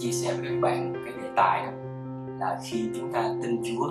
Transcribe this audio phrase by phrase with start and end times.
[0.00, 1.72] chia sẻ với các bạn cái đề tài đó
[2.38, 3.90] là khi chúng ta tin Chúa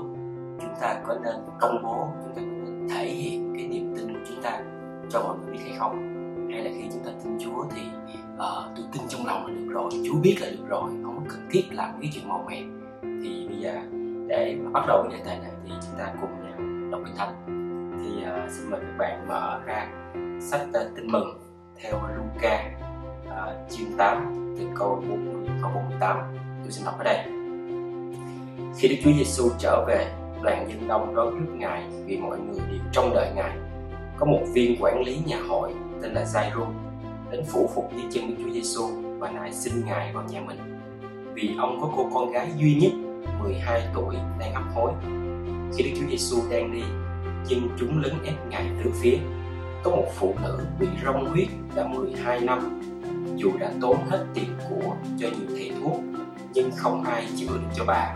[0.61, 4.13] chúng ta có nên công bố chúng ta có nên thể hiện cái niềm tin
[4.13, 4.61] của chúng ta
[5.09, 6.16] cho mọi người biết hay không?
[6.52, 7.81] Hay là khi chúng ta tin Chúa thì
[8.34, 11.48] uh, tôi tin trong lòng là được rồi Chúa biết là được rồi không cần
[11.52, 12.63] thiết làm cái chuyện màu mè.
[13.02, 13.73] Thì bây giờ
[14.27, 17.16] để mà bắt đầu cái đề tài này thì chúng ta cùng nhau đọc kinh
[17.17, 17.34] thánh.
[17.99, 19.88] Thì uh, xin mời các bạn mở ra
[20.41, 21.39] sách uh, tin mừng
[21.76, 22.88] theo Luca
[23.39, 26.17] uh, chương 8 từ câu 40 câu 48
[26.63, 27.17] tôi xin đọc ở đây.
[28.77, 30.11] Khi Đức Chúa Giêsu trở về
[30.43, 33.57] đoàn dân đông đón rước ngài vì mọi người đều trông đợi ngài.
[34.17, 36.66] Có một viên quản lý nhà hội tên là Jairo
[37.31, 38.83] đến phủ phục dưới chân Đức Chúa Giêsu
[39.20, 40.58] và nài xin ngài vào nhà mình.
[41.33, 42.91] Vì ông có cô con gái duy nhất
[43.39, 44.91] 12 tuổi đang ấp hối.
[45.77, 46.83] Khi Đức Chúa Giêsu đang đi
[47.45, 49.17] dân chúng lấn ép ngài từ phía.
[49.83, 52.81] Có một phụ nữ bị rong huyết đã 12 năm
[53.35, 55.99] dù đã tốn hết tiền của cho nhiều thầy thuốc,
[56.53, 58.16] nhưng không ai chữa được cho bà.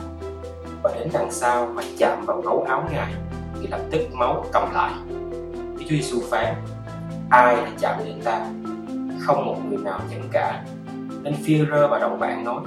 [0.83, 3.13] Và đến đằng sau mà chạm vào gấu áo ngài,
[3.61, 4.91] thì lập tức máu cầm lại.
[5.49, 6.55] Đức Chúa Giêsu phán,
[7.29, 8.45] ai đã chạm đến ta?
[9.19, 10.63] Không một người nào nhận cả.
[11.23, 12.61] Nên phi rơ và đồng bạn nói,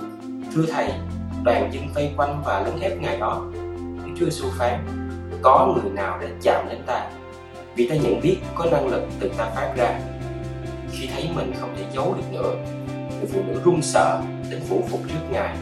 [0.55, 0.93] thưa thầy,
[1.45, 3.43] đoàn dân vây quanh và lấn ép ngài đó.
[4.05, 4.87] Đức Chúa Giêsu phán,
[5.43, 7.07] có người nào đã chạm đến ta?
[7.75, 10.01] Vì ta nhận biết có năng lực từ ta phát ra
[10.99, 12.55] khi thấy mình không thể giấu được nữa
[13.19, 15.57] người phụ nữ run sợ đến phủ phục trước ngài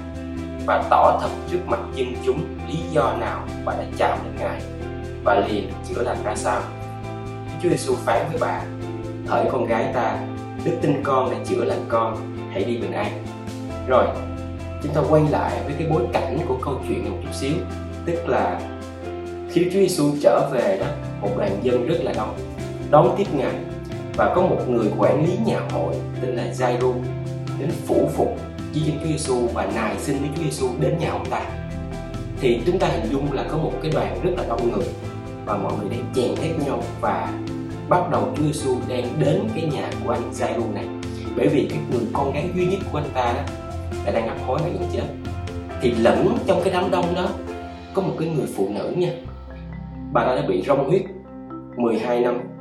[0.66, 4.60] và tỏ thật trước mặt dân chúng lý do nào bà đã chạm đến ngài
[5.24, 6.62] và liền chữa lành ra sao.
[7.62, 8.62] Chúa Giêsu phán với bà,
[9.26, 10.18] hỡi con gái ta,
[10.64, 12.16] đức tin con đã chữa lành con,
[12.52, 13.24] hãy đi bình an.
[13.88, 14.06] Rồi,
[14.82, 17.56] chúng ta quay lại với cái bối cảnh của câu chuyện một chút xíu,
[18.06, 18.60] tức là
[19.50, 20.86] khi Chúa Giêsu trở về đó,
[21.20, 22.36] một đoàn dân rất là đông,
[22.90, 23.54] đón tiếp ngài
[24.16, 26.94] và có một người quản lý nhà hội tên là Jairo
[27.60, 28.38] đến phủ phục
[28.74, 31.40] với Chúa Giêsu và nài xin với Chúa Giêsu đến nhà ông ta.
[32.40, 34.86] Thì chúng ta hình dung là có một cái đoàn rất là đông người
[35.44, 37.32] và mọi người đang chèn ép nhau và
[37.88, 40.86] bắt đầu Chúa Giêsu đang đến cái nhà của anh Jairo này.
[41.36, 43.42] Bởi vì cái người con gái duy nhất của anh ta đó
[44.06, 45.02] đã đang ngập hối và gần chết.
[45.80, 47.28] Thì lẫn trong cái đám đông đó
[47.94, 49.08] có một cái người phụ nữ nha.
[50.12, 51.02] Bà ta đã bị rong huyết
[51.76, 52.53] 12 năm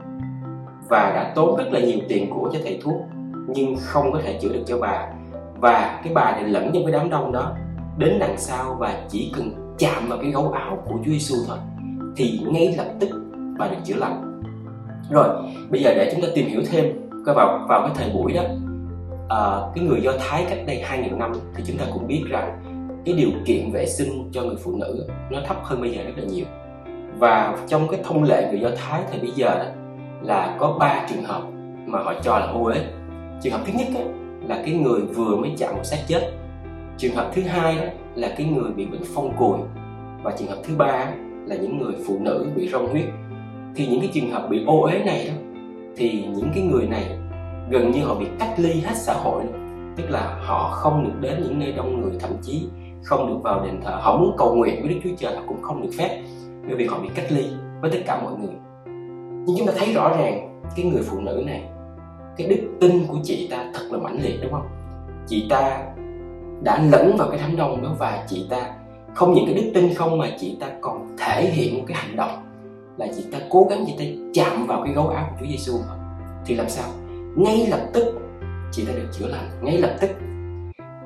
[0.90, 2.96] và đã tốn rất là nhiều tiền của cho thầy thuốc
[3.48, 5.08] nhưng không có thể chữa được cho bà.
[5.60, 7.56] Và cái bà này lẫn trong cái đám đông đó
[7.98, 11.58] đến đằng sau và chỉ cần chạm vào cái gấu áo của Chúa Giêsu thôi
[12.16, 13.10] thì ngay lập tức
[13.58, 14.42] bà được chữa lành.
[15.12, 15.28] Rồi
[15.70, 16.86] bây giờ để chúng ta tìm hiểu thêm
[17.26, 18.44] coi vào vào cái thời buổi đó
[19.30, 19.42] à,
[19.76, 22.60] cái người do thái cách đây 2.000 năm thì chúng ta cũng biết rằng
[23.06, 26.14] cái điều kiện vệ sinh cho người phụ nữ nó thấp hơn bây giờ rất
[26.16, 26.46] là nhiều.
[27.18, 29.66] Và trong cái thông lệ người do thái thì bây giờ đó
[30.24, 31.42] là có ba trường hợp
[31.86, 32.86] mà họ cho là ô uế
[33.42, 33.88] trường hợp thứ nhất
[34.48, 36.32] là cái người vừa mới chạm một xác chết.
[36.98, 39.58] Trường hợp thứ hai là cái người bị bệnh phong cùi.
[40.24, 41.12] Và trường hợp thứ ba
[41.46, 43.06] là những người phụ nữ bị rong huyết.
[43.76, 45.34] Thì những cái trường hợp bị ô uế này đó
[45.96, 47.18] thì những cái người này
[47.70, 49.44] gần như họ bị cách ly hết xã hội
[49.96, 52.68] tức là họ không được đến những nơi đông người, thậm chí
[53.04, 54.00] không được vào đền thờ.
[54.02, 56.22] Họ muốn cầu nguyện với đức chúa trời, họ cũng không được phép,
[56.68, 57.46] bởi vì họ bị cách ly
[57.82, 58.56] với tất cả mọi người
[59.46, 61.64] nhưng chúng ta thấy rõ ràng cái người phụ nữ này,
[62.38, 64.68] cái đức tin của chị ta thật là mãnh liệt, đúng không?
[65.28, 65.84] Chị ta
[66.64, 68.72] đã lẫn vào cái đám đông đó và chị ta
[69.14, 72.16] không những cái đức tin không mà chị ta còn thể hiện một cái hành
[72.16, 72.32] động
[72.98, 75.74] là chị ta cố gắng chị ta chạm vào cái gấu áo của Chúa Giêsu
[76.46, 76.90] thì làm sao?
[77.36, 78.20] Ngay lập tức
[78.72, 80.10] chị ta được chữa lành, ngay lập tức.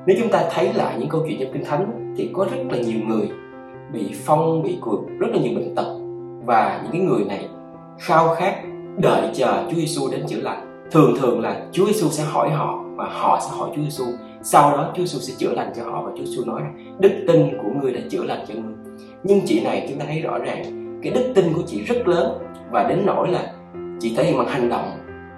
[0.06, 2.78] Nếu chúng ta thấy lại những câu chuyện trong kinh thánh thì có rất là
[2.78, 3.28] nhiều người
[3.92, 5.98] bị phong, bị cụt rất là nhiều bệnh tật.
[6.44, 7.47] Và những cái người này
[7.98, 8.54] khao khát
[8.96, 12.84] đợi chờ Chúa Giêsu đến chữa lành thường thường là Chúa Giêsu sẽ hỏi họ
[12.96, 14.04] và họ sẽ hỏi Chúa Giêsu
[14.42, 16.62] sau đó Chúa Giêsu sẽ chữa lành cho họ và Chúa Giêsu nói
[16.98, 18.74] đức tin của ngươi đã chữa lành cho ngươi
[19.22, 20.62] nhưng chị này chúng ta thấy rõ ràng,
[21.02, 22.38] cái đức tin của chị rất lớn
[22.70, 23.52] và đến nỗi là
[24.00, 24.90] chị thể hiện bằng hành động,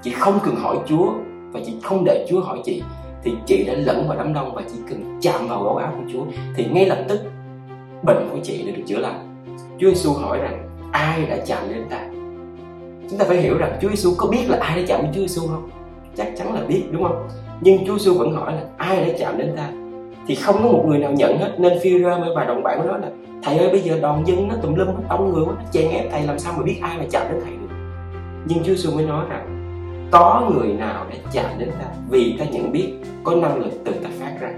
[0.03, 1.13] chị không cần hỏi Chúa
[1.53, 2.83] và chị không để Chúa hỏi chị,
[3.23, 6.11] thì chị đã lẫn vào đám đông và chỉ cần chạm vào gấu áo của
[6.13, 6.25] Chúa
[6.57, 7.21] thì ngay lập tức
[8.03, 9.47] bệnh của chị đã được chữa lành.
[9.79, 12.10] Chúa Giêsu hỏi rằng, ai đã chạm đến ta?
[13.11, 15.21] Chúng ta phải hiểu rằng Chúa Giêsu có biết là ai đã chạm đến Chúa
[15.21, 15.71] Giêsu không?
[16.17, 17.29] Chắc chắn là biết, đúng không?
[17.61, 19.71] Nhưng Chúa Giêsu vẫn hỏi là ai đã chạm đến ta?
[20.27, 22.89] Thì không có một người nào nhận hết, nên phi rơ và đồng bạn của
[22.89, 23.09] nó là,
[23.43, 25.91] thầy ơi, bây giờ đoàn dân nó tùm lum, nó đông người quá, nó chen
[25.91, 27.71] ép thầy, làm sao mà biết ai mà chạm đến thầy được
[28.45, 29.57] nhưng Chúa Giêsu mới nói rằng,
[30.11, 32.93] có người nào đã chạm đến ta vì ta nhận biết
[33.25, 34.51] có năng lực từ ta phát ra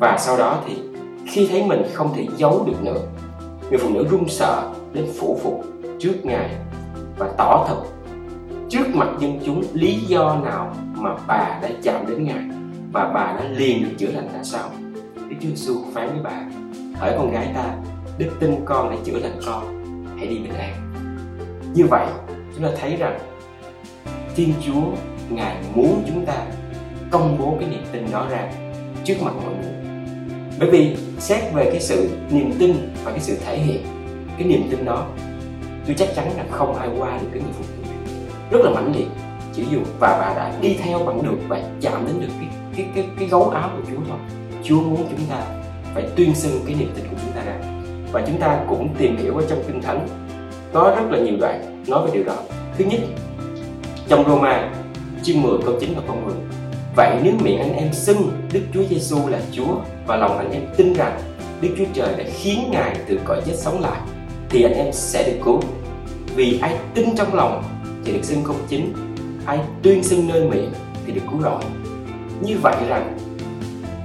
[0.00, 0.74] và sau đó thì
[1.26, 3.00] khi thấy mình không thể giấu được nữa,
[3.70, 5.64] người phụ nữ run sợ đến phủ phục
[5.98, 6.50] trước ngài
[7.18, 7.82] và tỏ thật.
[8.68, 12.44] Trước mặt dân chúng, lý do nào mà bà đã chạm đến ngài
[12.92, 14.70] và bà đã liền được chữa lành ra sao?
[15.28, 16.42] Đức Chúa Giêsu phán với bà,
[16.94, 17.74] hỡi con gái ta,
[18.18, 19.84] đức tin con đã chữa lành con.
[20.18, 20.92] Hãy đi bình an.
[21.74, 22.06] Như vậy,
[22.54, 23.18] chúng ta thấy rằng
[24.36, 24.82] Thiên Chúa,
[25.30, 26.34] Ngài muốn chúng ta
[27.10, 28.52] công bố cái niềm tin đó ra
[29.04, 29.72] trước mặt mọi người.
[30.58, 33.82] Bởi vì xét về cái sự niềm tin và cái sự thể hiện,
[34.38, 35.06] cái niềm tin đó
[35.86, 38.16] tôi chắc chắn là không ai qua được cái người phụ nữ này
[38.50, 39.06] rất là mãnh liệt.
[39.54, 42.86] Chỉ dù và bà đã đi theo bằng được và chạm đến được cái cái
[42.94, 44.18] cái cái gấu áo của Chúa thôi
[44.62, 45.42] Chúa muốn chúng ta
[45.94, 47.54] phải tuyên xưng cái niềm tin của chúng ta ra.
[48.12, 50.08] Và chúng ta cũng tìm hiểu ở trong kinh thánh,
[50.72, 52.36] có rất là nhiều đoạn nói về điều đó.
[52.78, 53.00] Thứ nhất,
[54.08, 54.70] trong Roma,
[55.22, 56.34] chương 10 câu 9 và câu 10
[56.96, 60.62] Vậy nếu miệng anh em xưng Đức Chúa Giêsu là Chúa và lòng anh em
[60.76, 61.20] tin rằng
[61.60, 64.00] Đức Chúa Trời đã khiến Ngài từ cõi chết sống lại
[64.50, 65.60] thì anh em sẽ được cứu.
[66.34, 67.62] Vì ai tin trong lòng
[68.04, 68.92] thì được xưng công chính,
[69.46, 70.70] ai tuyên xưng nơi miệng
[71.06, 71.62] thì được cứu rỗi.
[72.40, 73.18] Như vậy rằng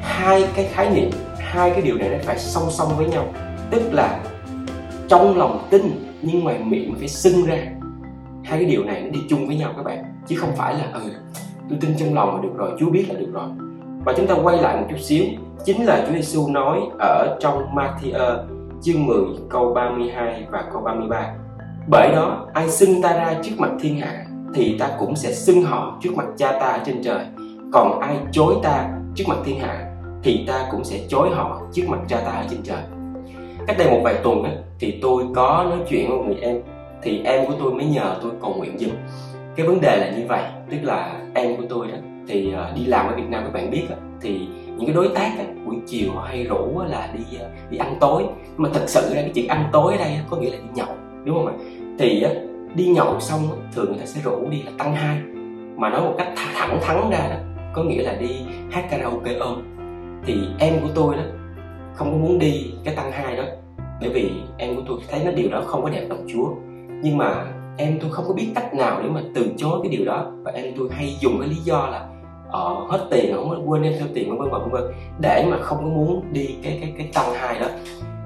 [0.01, 1.09] hai cái khái niệm,
[1.39, 3.33] hai cái điều này nó phải song song với nhau,
[3.71, 4.19] tức là
[5.07, 5.81] trong lòng tin
[6.21, 7.57] nhưng ngoài miệng phải xưng ra
[8.43, 10.89] hai cái điều này nó đi chung với nhau các bạn chứ không phải là
[10.93, 11.01] ừ
[11.69, 13.49] tôi tin trong lòng là được rồi Chúa biết là được rồi
[14.05, 15.23] và chúng ta quay lại một chút xíu
[15.65, 18.47] chính là Chúa Giêsu nói ở trong Matthew ờ,
[18.81, 19.17] chương 10
[19.49, 21.33] câu 32 và câu 33
[21.87, 25.61] bởi đó ai xưng ta ra trước mặt thiên hạ thì ta cũng sẽ xưng
[25.61, 27.25] họ trước mặt cha ta trên trời.
[27.73, 29.93] Còn ai chối ta trước mặt thiên hạ
[30.23, 32.81] thì ta cũng sẽ chối họ trước mặt cha ta ở trên trời.
[33.67, 36.61] Cách đây một vài tuần á, thì tôi có nói chuyện với một người em
[37.01, 38.91] thì em của tôi mới nhờ tôi cầu nguyện giùm.
[39.55, 41.97] Cái vấn đề là như vậy tức là em của tôi đó
[42.27, 44.47] thì ờ, đi làm ở Việt Nam các bạn biết đó, thì
[44.81, 47.95] những cái đối tác đó, buổi chiều họ hay rủ là đi ờ, đi ăn
[47.99, 48.23] tối.
[48.43, 50.69] Nhưng mà thật sự ra cái chuyện ăn tối ở đây có nghĩa là đi
[50.73, 50.95] nhậu
[51.25, 51.53] đúng không ạ?
[51.99, 52.25] Thì
[52.75, 53.41] đi nhậu xong
[53.75, 55.21] thường người ta sẽ rủ đi là tăng hai.
[55.77, 57.35] Mà nói một cách thẳng thắn ra đó
[57.73, 58.29] có nghĩa là đi
[58.71, 59.61] hát karaoke ôm.
[60.25, 61.23] Thì em của tôi đó
[61.93, 63.43] không có muốn đi cái tăng hai đó
[64.01, 66.49] bởi vì em của tôi thấy nó điều đó không có đẹp lòng Chúa.
[67.03, 67.45] Nhưng mà
[67.77, 70.51] em tôi không có biết cách nào để mà từ chối cái điều đó và
[70.51, 72.07] em tôi hay dùng cái lý do là
[72.51, 74.83] ờ, hết tiền không quên em theo tiền vân vân vân vân.
[75.19, 77.67] Để mà không có muốn đi cái cái cái tăng hai đó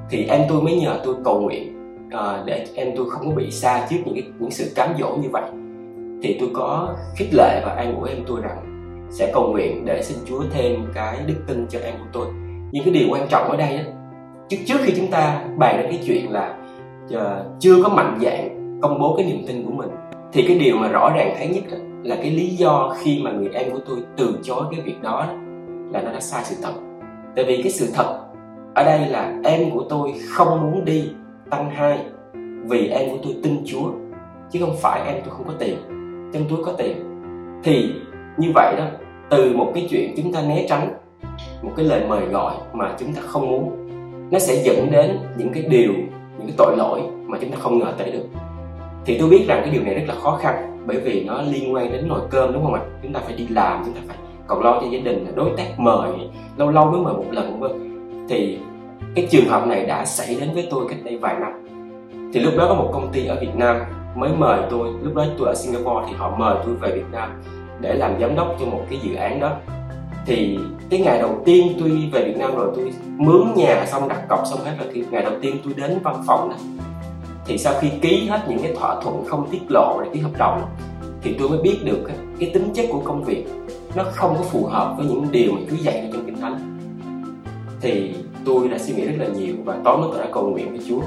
[0.09, 1.73] thì em tôi mới nhờ tôi cầu nguyện
[2.07, 5.15] uh, để em tôi không có bị xa trước những cái những sự cám dỗ
[5.15, 5.43] như vậy.
[6.23, 8.57] Thì tôi có khích lệ và an ủi em tôi rằng
[9.11, 12.27] sẽ cầu nguyện để xin Chúa thêm cái đức tin cho em của tôi.
[12.71, 13.83] Nhưng cái điều quan trọng ở đây á
[14.49, 16.57] trước trước khi chúng ta bàn đến cái chuyện là
[17.13, 19.89] uh, chưa có mạnh dạng công bố cái niềm tin của mình
[20.33, 21.63] thì cái điều mà rõ ràng thấy nhất
[22.05, 25.25] là cái lý do khi mà người em của tôi từ chối cái việc đó
[25.93, 26.73] là nó đã sai sự thật.
[27.35, 28.19] Tại vì cái sự thật
[28.75, 31.09] ở đây là em của tôi không muốn đi
[31.49, 31.99] tăng hai
[32.67, 33.91] vì em của tôi tin Chúa,
[34.51, 35.75] chứ không phải em tôi không có tiền.
[36.33, 37.21] Trong túi có tiền.
[37.63, 37.91] Thì
[38.37, 38.85] như vậy đó,
[39.29, 40.93] từ một cái chuyện chúng ta né tránh,
[41.61, 43.71] một cái lời mời gọi mà chúng ta không muốn,
[44.31, 45.93] nó sẽ dẫn đến những cái điều,
[46.37, 48.25] những cái tội lỗi mà chúng ta không ngờ tới được.
[49.05, 51.73] Thì tôi biết rằng cái điều này rất là khó khăn bởi vì nó liên
[51.73, 52.81] quan đến nồi cơm, đúng không ạ?
[53.03, 54.17] Chúng ta phải đi làm, chúng ta phải
[54.47, 56.11] còn lo cho gia đình đối tác mời,
[56.57, 57.71] lâu lâu mới mời một lần vân.
[58.29, 58.57] Thì
[59.15, 61.51] cái trường hợp này đã xảy đến với tôi cách đây vài năm.
[62.33, 63.77] Thì lúc đó có một công ty ở Việt Nam
[64.15, 67.43] mới mời tôi, lúc đó tôi ở Singapore thì họ mời tôi về Việt Nam
[67.79, 69.51] để làm giám đốc cho một cái dự án đó.
[70.25, 70.59] Thì
[70.89, 74.41] cái ngày đầu tiên tôi về Việt Nam rồi, tôi mướn nhà xong, đặt cọc
[74.45, 76.55] xong hết rồi, thì ngày đầu tiên tôi đến văn phòng đó
[77.45, 80.37] thì sau khi ký hết những cái thỏa thuận không tiết lộ để ký hợp
[80.37, 80.61] đồng,
[81.21, 82.09] thì tôi mới biết được
[82.39, 83.45] cái tính chất của công việc
[83.95, 86.77] nó không có phù hợp với những điều mà Chúa dạy trong kinh thánh.
[87.81, 90.71] Thì tôi đã suy nghĩ rất là nhiều và tối mới tôi đã cầu nguyện
[90.71, 91.01] với Chúa.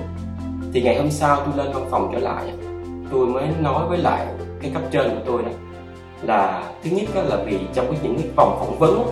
[0.73, 2.52] Thì ngày hôm sau tôi lên văn phòng trở lại
[3.11, 4.26] tôi mới nói với lại
[4.62, 5.50] cái cấp trên của tôi đó
[6.23, 9.02] là thứ nhất đó là vì trong cái những cái vòng phỏng vấn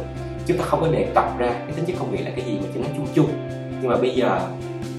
[0.47, 2.59] chúng ta không có đề cập ra cái tính chất công việc là cái gì
[2.63, 3.27] mà chỉ nói chung chung.
[3.81, 4.41] Nhưng mà bây giờ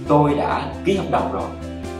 [0.08, 1.44] tôi đã ký hợp đồng rồi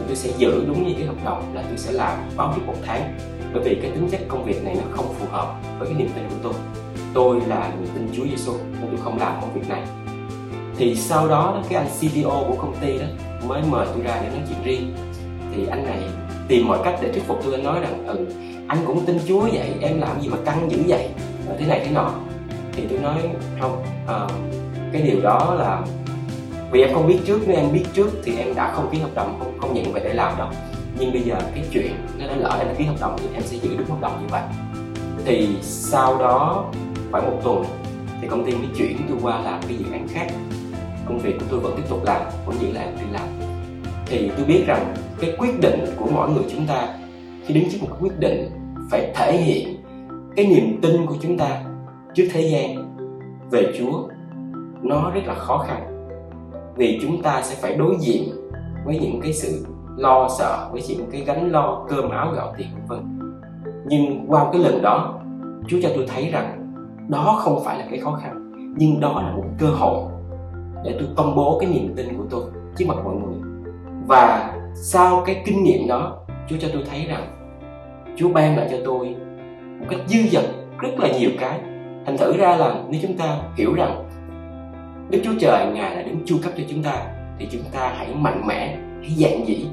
[0.08, 2.74] tôi sẽ giữ đúng như cái hợp đồng là tôi sẽ làm báo trước một
[2.86, 3.18] tháng.
[3.52, 6.08] Bởi vì cái tính chất công việc này nó không phù hợp với cái niềm
[6.14, 6.52] tin của tôi.
[7.14, 9.82] Tôi là người tin Chúa Giêsu nên tôi không làm công việc này.
[10.76, 13.06] Thì sau đó cái anh CTO của công ty đó
[13.46, 14.94] mới mời tôi ra để nói chuyện riêng.
[15.54, 15.98] Thì anh này
[16.48, 18.26] tìm mọi cách để thuyết phục tôi anh nói rằng ừ
[18.68, 21.08] anh cũng tin Chúa vậy em làm gì mà căng dữ vậy?
[21.58, 22.12] Thế này thế nọ.
[22.72, 23.14] Thì tôi nói
[23.60, 24.26] không à,
[24.92, 25.82] cái điều đó là
[26.72, 29.14] vì em không biết trước nếu em biết trước thì em đã không ký hợp
[29.14, 30.48] đồng không, không nhận về để làm đâu.
[30.98, 33.56] Nhưng bây giờ cái chuyện nó đã lỡ em ký hợp đồng thì em sẽ
[33.56, 34.42] giữ đúng hợp đồng như vậy.
[35.24, 36.64] Thì sau đó
[37.10, 37.64] khoảng một tuần
[38.20, 40.26] thì công ty mới chuyển tôi qua làm cái dự án khác.
[41.06, 43.28] Công việc của tôi vẫn tiếp tục làm vẫn giữ lại đi làm.
[44.06, 46.88] Thì tôi biết rằng cái quyết định của mỗi người chúng ta
[47.46, 48.50] khi đứng trước một quyết định
[48.90, 49.82] phải thể hiện
[50.36, 51.62] cái niềm tin của chúng ta
[52.14, 52.94] trước thế gian.
[53.50, 54.08] Về Chúa
[54.82, 55.97] nó rất là khó khăn
[56.78, 58.28] vì chúng ta sẽ phải đối diện
[58.84, 59.66] với những cái sự
[59.96, 63.18] lo sợ, với những cái gánh lo cơm áo gạo tiền, vân
[63.86, 65.20] nhưng qua cái lần đó,
[65.68, 66.74] Chúa cho tôi thấy rằng
[67.08, 70.04] đó không phải là cái khó khăn, nhưng đó là một cơ hội
[70.84, 72.42] để tôi công bố cái niềm tin của tôi
[72.76, 73.36] trước mặt mọi người.
[74.06, 76.16] Và sau cái kinh nghiệm đó,
[76.48, 77.26] Chúa cho tôi thấy rằng
[78.16, 79.16] Chúa ban lại cho tôi
[79.80, 80.44] một cách dư dật
[80.78, 81.60] rất là nhiều cái.
[82.06, 84.07] Thành thử ra là nếu chúng ta hiểu rằng
[85.10, 87.06] Đức Chúa Trời, Ngài là đứng chu cấp cho chúng ta,
[87.38, 89.66] thì chúng ta hãy mạnh mẽ, hãy dạn dĩ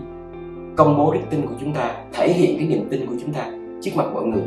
[0.76, 3.52] công bố đức tin của chúng ta, thể hiện cái niềm tin của chúng ta
[3.82, 4.44] trước mặt mọi người.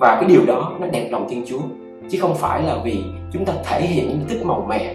[0.00, 1.60] Và cái điều đó nó đẹp lòng Thiên Chúa,
[2.10, 4.94] chứ không phải là vì chúng ta thể hiện những tích màu mè,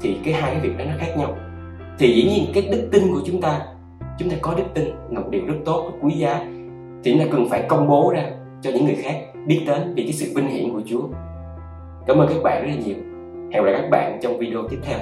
[0.00, 1.36] thì cái hai cái việc đó nó khác nhau.
[1.98, 3.60] Thì dĩ nhiên cái đức tin của chúng ta
[4.18, 6.46] chúng ta có đức tin là một điều rất tốt, rất quý giá.
[7.04, 8.22] Thì chúng ta cần phải công bố ra
[8.62, 9.14] cho những người khác
[9.46, 11.02] biết đến vì cái sự vinh hiển của Chúa.
[12.06, 12.96] Cảm ơn các bạn rất là nhiều
[13.56, 14.98] hẹn gặp lại các bạn trong video tiếp theo.